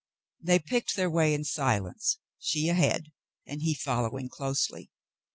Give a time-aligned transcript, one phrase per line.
[0.41, 3.11] They picked their way in silence, she ahead,
[3.45, 4.89] and he following closely.